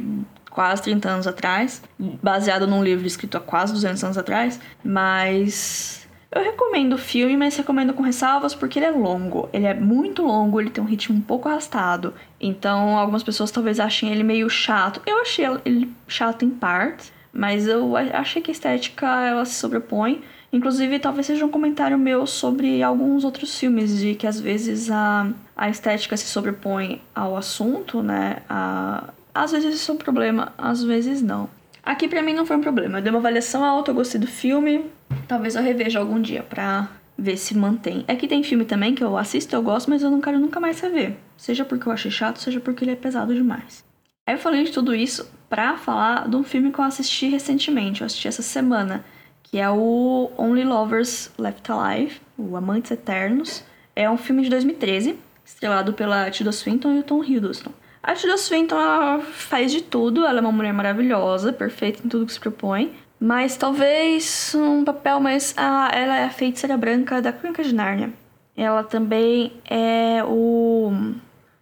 [0.53, 1.81] quase 30 anos atrás,
[2.21, 7.57] baseado num livro escrito há quase 200 anos atrás, mas eu recomendo o filme, mas
[7.57, 9.49] recomendo com ressalvas porque ele é longo.
[9.51, 12.13] Ele é muito longo, ele tem um ritmo um pouco arrastado.
[12.39, 15.01] Então, algumas pessoas talvez achem ele meio chato.
[15.07, 20.23] Eu achei ele chato em parte, mas eu achei que a estética ela se sobrepõe.
[20.51, 25.27] Inclusive, talvez seja um comentário meu sobre alguns outros filmes, de que às vezes a,
[25.55, 28.37] a estética se sobrepõe ao assunto, né?
[28.47, 31.49] A, às vezes isso é um problema, às vezes não.
[31.81, 32.99] Aqui pra mim não foi um problema.
[32.99, 34.85] Eu dei uma avaliação alta, eu gostei do filme.
[35.27, 38.05] Talvez eu reveja algum dia pra ver se mantém.
[38.07, 40.59] É que tem filme também que eu assisto, eu gosto, mas eu não quero nunca
[40.59, 41.17] mais rever.
[41.37, 43.83] Seja porque eu achei chato, seja porque ele é pesado demais.
[44.25, 48.01] Aí eu falei de tudo isso pra falar de um filme que eu assisti recentemente.
[48.01, 49.03] Eu assisti essa semana,
[49.43, 53.63] que é o Only Lovers Left Alive, o Amantes Eternos.
[53.93, 57.71] É um filme de 2013, estrelado pela Tilda Swinton e o Tom Hiddleston.
[58.03, 62.25] A Tilda Swinton ela faz de tudo, ela é uma mulher maravilhosa, perfeita em tudo
[62.25, 62.93] que se propõe.
[63.17, 65.53] Mas talvez um papel mais.
[65.55, 68.11] Ah, ela é a feiticeira branca da Crônica de Nárnia.
[68.57, 70.91] Ela também é o.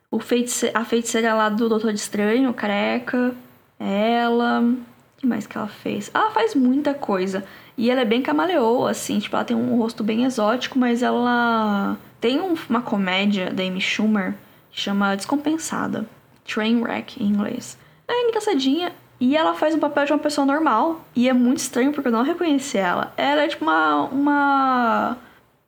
[0.10, 3.36] o feitice, a feiticeira lá do Doutor Estranho, careca.
[3.80, 4.62] Ela.
[4.62, 4.76] O
[5.18, 6.10] que mais que ela fez?
[6.12, 7.46] Ela faz muita coisa.
[7.78, 9.20] E ela é bem camaleoa, assim.
[9.20, 11.96] Tipo, ela tem um rosto bem exótico, mas ela.
[12.20, 14.34] Tem um, uma comédia da Amy Schumer
[14.72, 16.08] que chama Descompensada.
[16.54, 17.78] Trainwreck em inglês.
[18.08, 21.06] É engraçadinha e ela faz um papel de uma pessoa normal.
[21.16, 23.14] E é muito estranho porque eu não reconheci ela.
[23.16, 24.06] Ela é tipo uma.
[24.06, 25.18] uma.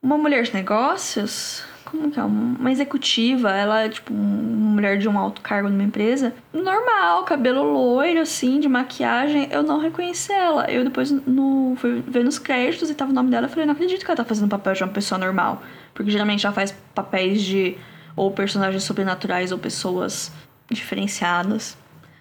[0.01, 1.63] uma mulher de negócios.
[1.85, 2.23] como que é?
[2.23, 6.33] Uma executiva, ela é tipo uma mulher de um alto cargo numa empresa.
[6.51, 9.47] Normal, cabelo loiro, assim, de maquiagem.
[9.51, 10.65] Eu não reconheci ela.
[10.71, 13.45] Eu depois no, fui ver nos créditos e tava o nome dela.
[13.45, 15.61] Eu falei, não acredito que ela tá fazendo papel de uma pessoa normal.
[15.93, 17.77] Porque geralmente ela faz papéis de
[18.15, 20.31] ou personagens sobrenaturais ou pessoas
[20.73, 21.77] diferenciadas.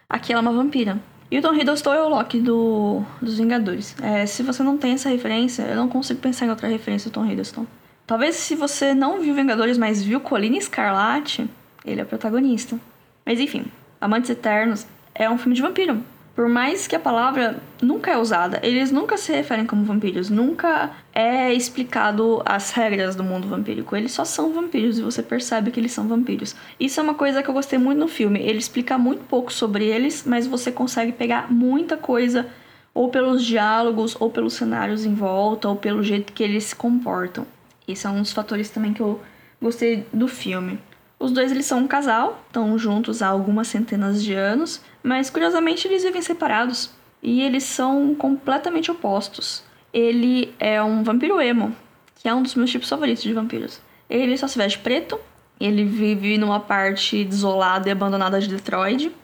[0.08, 1.00] Aqui ela é uma vampira.
[1.30, 3.96] E o Tom Hiddleston é o Loki do, dos Vingadores.
[4.02, 7.14] É, se você não tem essa referência, eu não consigo pensar em outra referência do
[7.14, 7.66] Tom Hiddleston.
[8.06, 11.48] Talvez se você não viu Vingadores, mas viu Colina Escarlate,
[11.84, 12.78] ele é o protagonista.
[13.24, 13.64] Mas enfim,
[13.98, 16.02] Amantes Eternos é um filme de vampiro.
[16.34, 20.90] Por mais que a palavra nunca é usada, eles nunca se referem como vampiros, nunca
[21.12, 23.94] é explicado as regras do mundo vampírico.
[23.94, 26.56] Eles só são vampiros e você percebe que eles são vampiros.
[26.80, 28.40] Isso é uma coisa que eu gostei muito no filme.
[28.40, 32.46] Ele explica muito pouco sobre eles, mas você consegue pegar muita coisa
[32.94, 37.46] ou pelos diálogos, ou pelos cenários em volta, ou pelo jeito que eles se comportam.
[37.86, 39.20] Esse é um dos fatores também que eu
[39.60, 40.78] gostei do filme.
[41.22, 45.86] Os dois eles são um casal, estão juntos há algumas centenas de anos, mas curiosamente
[45.86, 46.90] eles vivem separados
[47.22, 49.62] e eles são completamente opostos.
[49.92, 51.72] Ele é um vampiro emo,
[52.16, 53.80] que é um dos meus tipos favoritos de vampiros.
[54.10, 55.16] Ele só se veste preto,
[55.60, 59.14] ele vive numa parte desolada e abandonada de Detroit,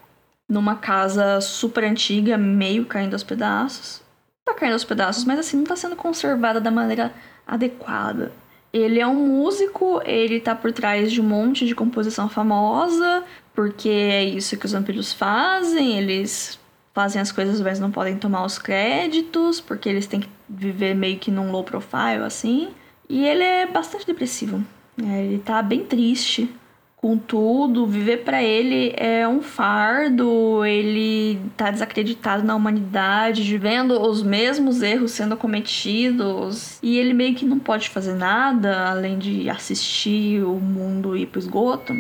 [0.49, 4.01] numa casa super antiga, meio caindo aos pedaços.
[4.45, 7.13] Tá caindo aos pedaços, mas assim, não tá sendo conservada da maneira
[7.45, 8.31] adequada.
[8.79, 13.89] Ele é um músico, ele tá por trás de um monte de composição famosa, porque
[13.89, 16.59] é isso que os vampiros fazem, eles
[16.95, 21.19] fazem as coisas, mas não podem tomar os créditos, porque eles têm que viver meio
[21.19, 22.71] que num low profile, assim.
[23.09, 24.63] E ele é bastante depressivo.
[25.01, 26.53] É, ele tá bem triste
[27.01, 34.83] Contudo, viver para ele é um fardo, ele tá desacreditado na humanidade, vendo os mesmos
[34.83, 40.59] erros sendo cometidos, e ele meio que não pode fazer nada além de assistir o
[40.59, 41.93] mundo ir pro esgoto.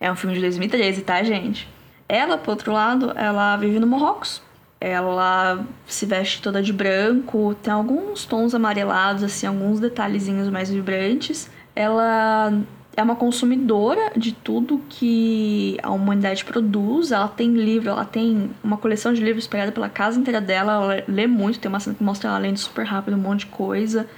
[0.00, 1.68] É um filme de 2013, tá, gente?
[2.08, 4.40] Ela, por outro lado, ela vive no Marrocos.
[4.80, 11.50] Ela se veste toda de branco, tem alguns tons amarelados, assim, alguns detalhezinhos mais vibrantes.
[11.74, 12.52] Ela
[12.96, 17.12] é uma consumidora de tudo que a humanidade produz.
[17.12, 20.72] Ela tem livro, ela tem uma coleção de livros espalhada pela casa inteira dela.
[20.72, 23.46] Ela lê muito, tem uma cena que mostra ela lendo super rápido um monte de
[23.46, 24.08] coisa.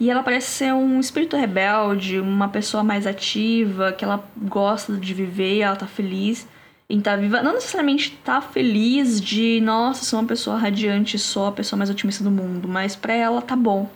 [0.00, 5.12] E ela parece ser um espírito rebelde, uma pessoa mais ativa, que ela gosta de
[5.12, 6.46] viver, ela tá feliz
[6.88, 7.42] em estar tá viva.
[7.42, 12.22] Não necessariamente tá feliz de, nossa, sou uma pessoa radiante, sou a pessoa mais otimista
[12.22, 13.90] do mundo, mas para ela tá bom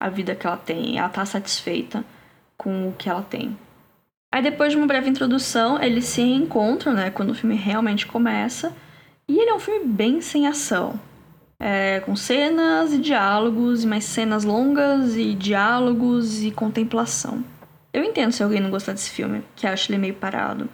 [0.00, 2.04] a vida que ela tem, ela tá satisfeita
[2.56, 3.56] com o que ela tem.
[4.30, 8.72] Aí depois de uma breve introdução, eles se encontram, né, quando o filme realmente começa.
[9.26, 10.98] E ele é um filme bem sem ação.
[11.60, 17.42] É, com cenas e diálogos, mais cenas longas e diálogos e contemplação.
[17.92, 20.68] Eu entendo se alguém não gostar desse filme, que acha ele meio parado.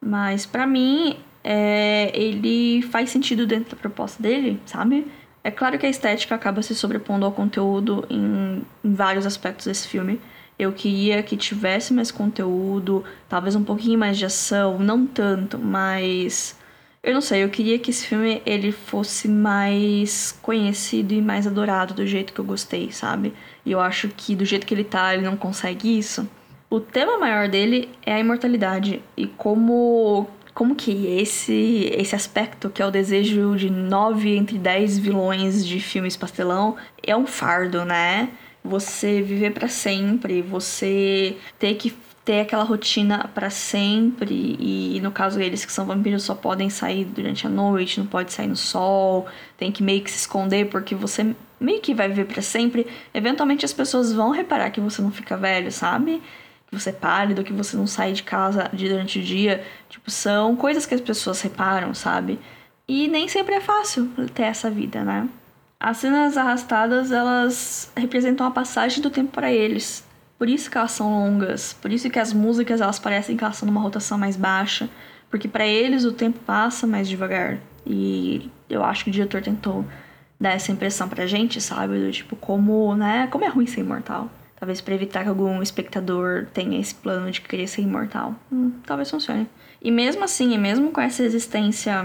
[0.00, 5.06] Mas para mim, é, ele faz sentido dentro da proposta dele, sabe?
[5.42, 9.88] É claro que a estética acaba se sobrepondo ao conteúdo em, em vários aspectos desse
[9.88, 10.20] filme.
[10.60, 16.54] Eu queria que tivesse mais conteúdo, talvez um pouquinho mais de ação, não tanto, mas
[17.02, 21.94] eu não sei, eu queria que esse filme ele fosse mais conhecido e mais adorado
[21.94, 23.32] do jeito que eu gostei, sabe?
[23.64, 26.28] E eu acho que do jeito que ele tá, ele não consegue isso.
[26.68, 32.82] O tema maior dele é a imortalidade e como como que esse esse aspecto que
[32.82, 38.28] é o desejo de nove entre dez vilões de filmes pastelão é um fardo, né?
[38.62, 41.94] Você viver para sempre, você ter que
[42.24, 47.04] ter aquela rotina para sempre e no caso eles que são vampiros só podem sair
[47.04, 50.94] durante a noite, não pode sair no sol, tem que meio que se esconder porque
[50.94, 52.86] você meio que vai viver para sempre.
[53.12, 56.22] Eventualmente as pessoas vão reparar que você não fica velho, sabe?
[56.66, 60.54] Que você é pálido, que você não sai de casa durante o dia, tipo, são
[60.56, 62.38] coisas que as pessoas reparam, sabe?
[62.86, 65.28] E nem sempre é fácil ter essa vida, né?
[65.82, 70.06] As cenas arrastadas, elas representam a passagem do tempo para eles.
[70.38, 73.56] Por isso que elas são longas, por isso que as músicas elas parecem que elas
[73.56, 74.90] estão numa rotação mais baixa,
[75.30, 77.58] porque para eles o tempo passa mais devagar.
[77.86, 79.86] E eu acho que o diretor tentou
[80.38, 81.98] dar essa impressão pra gente, sabe?
[81.98, 83.26] Do tipo, como, né?
[83.30, 84.30] Como é ruim ser imortal.
[84.56, 88.34] Talvez para evitar que algum espectador tenha esse plano de querer ser imortal.
[88.52, 89.48] Hum, talvez funcione.
[89.80, 92.04] E mesmo assim, e mesmo com essa existência,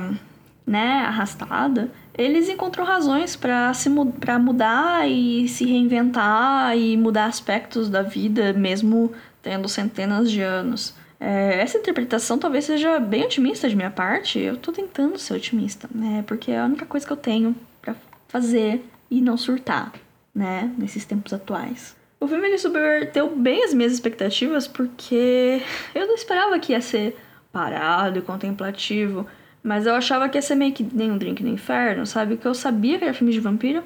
[0.65, 7.89] né, arrastada, eles encontram razões para se para mudar e se reinventar e mudar aspectos
[7.89, 10.95] da vida, mesmo tendo centenas de anos.
[11.19, 14.39] É, essa interpretação talvez seja bem otimista de minha parte.
[14.39, 16.23] Eu tô tentando ser otimista, né?
[16.25, 17.95] Porque é a única coisa que eu tenho para
[18.27, 19.93] fazer e não surtar,
[20.33, 20.71] né?
[20.77, 21.95] Nesses tempos atuais.
[22.19, 25.61] O filme ele subverteu bem as minhas expectativas porque
[25.93, 27.17] eu não esperava que ia ser
[27.51, 29.27] parado e contemplativo,
[29.65, 32.37] mas eu achava que ia ser meio que nem um drink no inferno, sabe?
[32.37, 33.83] Que eu sabia que era filme de vampiro.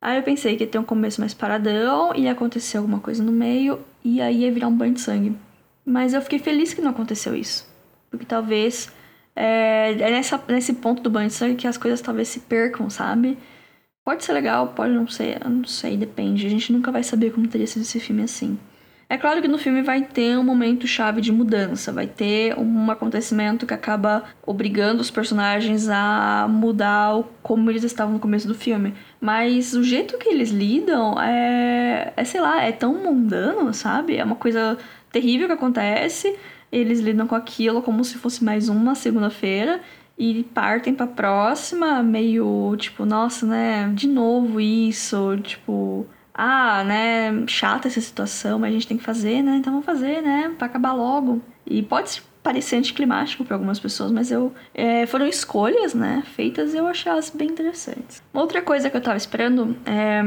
[0.00, 3.32] Aí eu pensei que ia ter um começo mais paradão, ia acontecer alguma coisa no
[3.32, 5.36] meio e aí ia virar um banho de sangue.
[5.84, 7.68] Mas eu fiquei feliz que não aconteceu isso.
[8.08, 8.88] Porque talvez
[9.34, 12.88] é, é nessa, nesse ponto do banho de sangue que as coisas talvez se percam,
[12.88, 13.36] sabe?
[14.04, 16.46] Pode ser legal, pode não ser, eu não sei, depende.
[16.46, 18.56] A gente nunca vai saber como teria sido esse filme assim.
[19.08, 22.90] É claro que no filme vai ter um momento chave de mudança, vai ter um
[22.90, 28.94] acontecimento que acaba obrigando os personagens a mudar como eles estavam no começo do filme.
[29.20, 34.16] Mas o jeito que eles lidam é, é sei lá, é tão mundano, sabe?
[34.16, 34.76] É uma coisa
[35.12, 36.36] terrível que acontece,
[36.72, 39.80] eles lidam com aquilo como se fosse mais uma segunda-feira
[40.18, 47.88] e partem pra próxima, meio tipo, nossa, né, de novo isso, tipo, ah, né, chata
[47.88, 50.92] essa situação, mas a gente tem que fazer, né, então vamos fazer, né, pra acabar
[50.92, 51.40] logo.
[51.64, 56.76] E pode parecer anticlimático para algumas pessoas, mas eu é, foram escolhas, né, feitas e
[56.76, 58.22] eu achei elas bem interessantes.
[58.32, 60.22] Outra coisa que eu tava esperando é.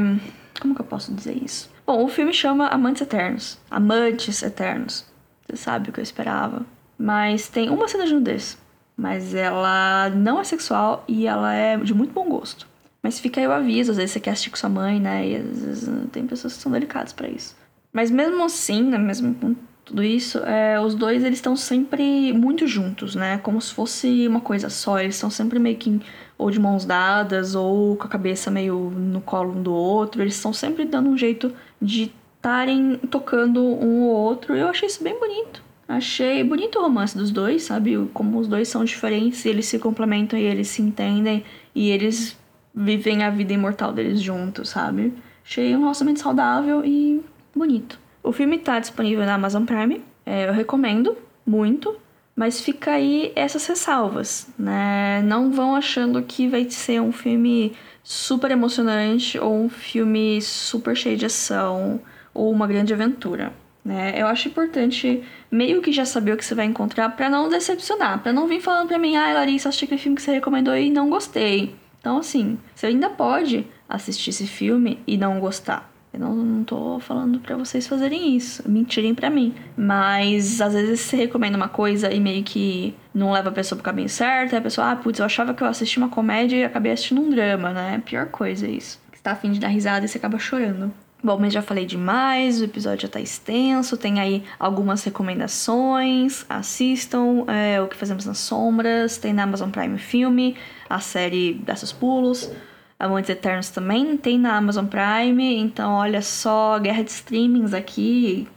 [0.60, 1.70] Como que eu posso dizer isso?
[1.86, 3.58] Bom, o filme chama Amantes Eternos.
[3.70, 5.06] Amantes Eternos.
[5.46, 6.66] Você sabe o que eu esperava.
[6.98, 8.58] Mas tem uma cena de nudez
[9.00, 12.68] mas ela não é sexual e ela é de muito bom gosto.
[13.02, 15.26] Mas fica aí o aviso, às vezes você quer assistir com sua mãe, né?
[15.26, 17.56] E às vezes tem pessoas que são delicadas para isso.
[17.92, 18.98] Mas mesmo assim, né?
[18.98, 23.38] Mesmo com tudo isso, é, os dois eles estão sempre muito juntos, né?
[23.38, 25.00] Como se fosse uma coisa só.
[25.00, 26.00] Eles estão sempre meio que
[26.38, 30.22] ou de mãos dadas ou com a cabeça meio no colo um do outro.
[30.22, 34.56] Eles estão sempre dando um jeito de estarem tocando um ou outro.
[34.56, 35.62] Eu achei isso bem bonito.
[35.88, 38.08] Achei bonito o romance dos dois, sabe?
[38.14, 42.38] Como os dois são diferentes, eles se complementam e eles se entendem e eles
[42.74, 45.12] vivem a vida imortal deles juntos, sabe?
[45.44, 47.20] Achei um relacionamento saudável e
[47.54, 47.98] bonito.
[48.22, 51.96] O filme tá disponível na Amazon Prime, é, eu recomendo muito,
[52.36, 55.22] mas fica aí essas ressalvas, né?
[55.22, 61.16] Não vão achando que vai ser um filme super emocionante ou um filme super cheio
[61.16, 62.00] de ação
[62.32, 63.52] ou uma grande aventura.
[63.84, 64.14] Né?
[64.20, 68.22] Eu acho importante meio que já saber o que você vai encontrar para não decepcionar,
[68.22, 70.90] para não vir falando pra mim, ah, Larissa, assisti aquele filme que você recomendou e
[70.90, 71.74] não gostei.
[72.00, 75.90] Então, assim, você ainda pode assistir esse filme e não gostar.
[76.12, 79.54] Eu não, não tô falando para vocês fazerem isso, mentirem para mim.
[79.76, 83.84] Mas às vezes você recomenda uma coisa e meio que não leva a pessoa pro
[83.84, 86.64] caminho certo, e a pessoa, ah, putz, eu achava que eu assisti uma comédia e
[86.64, 88.02] acabei assistindo um drama, né?
[88.04, 89.00] Pior coisa isso.
[89.12, 90.92] Você tá afim de dar risada e você acaba chorando.
[91.22, 97.44] Bom, mas já falei demais, o episódio já tá extenso, tem aí algumas recomendações, assistam
[97.46, 100.56] é, O Que Fazemos nas Sombras, tem na Amazon Prime Filme,
[100.88, 102.50] a série Desses Pulos,
[102.98, 108.48] Amantes Eternos também tem na Amazon Prime, então olha só, guerra de streamings aqui,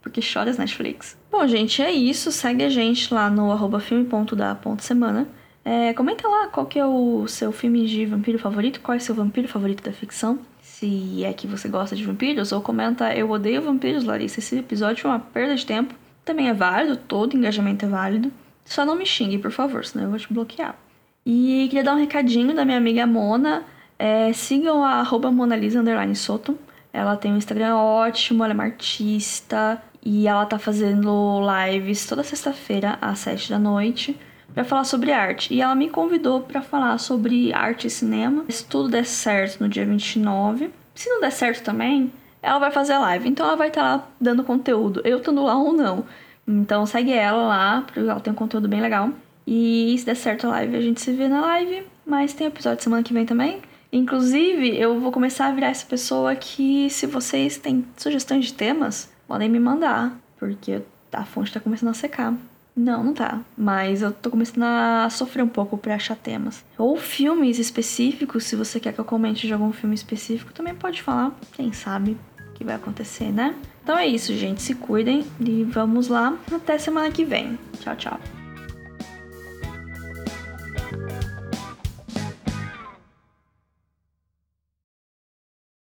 [0.00, 1.18] porque choras Netflix.
[1.32, 5.26] Bom, gente, é isso, segue a gente lá no arroba filme.da.semana.
[5.64, 9.00] É, comenta lá qual que é o seu filme de vampiro favorito, qual é o
[9.00, 10.38] seu vampiro favorito da ficção
[10.82, 14.40] se é que você gosta de vampiros, ou comenta Eu odeio vampiros, Larissa.
[14.40, 15.94] Esse episódio foi uma perda de tempo.
[16.24, 18.32] Também é válido, todo engajamento é válido.
[18.64, 20.76] Só não me xingue, por favor, senão eu vou te bloquear.
[21.24, 23.62] E queria dar um recadinho da minha amiga Mona.
[23.96, 25.80] É, sigam a arroba Monalisa
[26.16, 26.58] Soto.
[26.92, 32.24] Ela tem um Instagram ótimo, ela é uma artista e ela tá fazendo lives toda
[32.24, 34.18] sexta-feira às sete da noite
[34.54, 35.52] para falar sobre arte.
[35.52, 38.44] E ela me convidou para falar sobre arte e cinema.
[38.48, 42.12] Se tudo der certo no dia 29, se não der certo também,
[42.42, 43.28] ela vai fazer a live.
[43.28, 46.04] Então ela vai estar tá lá dando conteúdo, eu estando lá ou não.
[46.46, 49.10] Então segue ela lá, porque ela tem um conteúdo bem legal.
[49.46, 51.84] E se der certo a live, a gente se vê na live.
[52.04, 53.60] Mas tem episódio semana que vem também.
[53.92, 59.12] Inclusive, eu vou começar a virar essa pessoa que, se vocês têm sugestões de temas,
[59.28, 60.16] podem me mandar.
[60.38, 62.34] Porque a fonte tá começando a secar.
[62.74, 63.40] Não, não tá.
[63.56, 66.64] Mas eu tô começando a sofrer um pouco pra achar temas.
[66.78, 71.02] Ou filmes específicos, se você quer que eu comente de algum filme específico, também pode
[71.02, 71.32] falar.
[71.52, 72.16] Quem sabe
[72.48, 73.54] o que vai acontecer, né?
[73.82, 74.62] Então é isso, gente.
[74.62, 76.36] Se cuidem e vamos lá.
[76.50, 77.58] Até semana que vem.
[77.80, 78.41] Tchau, tchau.